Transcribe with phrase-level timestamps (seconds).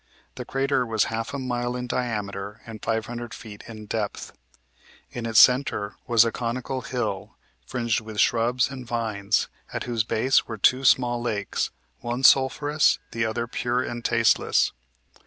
[0.33, 4.31] The crater was half a mile in diameter and five hundred feet in depth.
[5.11, 10.47] In its centre was a conical hill, fringed with shrubs and vines; at whose base
[10.47, 11.69] were two small lakes,
[11.99, 14.71] one sulphurous, the other pure and tasteless.